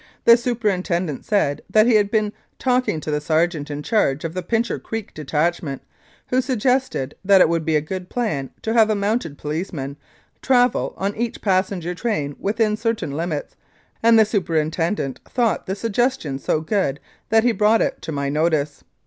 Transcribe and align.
The 0.25 0.35
superintendent 0.35 1.25
said 1.25 1.61
that 1.69 1.85
he 1.85 1.93
had 1.93 2.09
been 2.09 2.33
talking 2.57 2.99
to 3.01 3.11
the 3.11 3.21
sergeant 3.21 3.69
in 3.69 3.83
charge 3.83 4.25
of 4.25 4.33
the 4.33 4.41
Pincher 4.41 4.79
Creek 4.79 5.13
Detachment, 5.13 5.83
who 6.29 6.37
had 6.37 6.43
suggested 6.43 7.13
that 7.23 7.39
it 7.39 7.47
would 7.47 7.63
be 7.63 7.75
a 7.75 7.81
good 7.81 8.09
plan 8.09 8.49
to 8.63 8.73
have 8.73 8.89
a 8.89 8.95
Mounted 8.95 9.37
Policeman 9.37 9.95
travel 10.41 10.95
on 10.97 11.15
each 11.15 11.39
passenger 11.39 11.93
train 11.93 12.35
within 12.39 12.75
certain 12.75 13.11
limits, 13.11 13.55
and 14.01 14.17
the 14.17 14.25
superintendent 14.25 15.19
thought 15.29 15.67
the 15.67 15.75
suggestion 15.75 16.39
so 16.39 16.61
good 16.61 16.99
that 17.29 17.43
he 17.43 17.51
brought 17.51 17.79
it 17.83 18.01
to 18.01 18.11
my 18.11 18.27
notice. 18.27 18.83